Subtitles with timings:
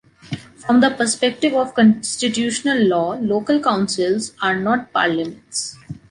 [0.57, 5.77] From the perspective of constitutional law, local councils are not parliaments.